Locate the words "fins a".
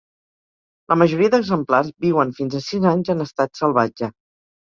2.39-2.63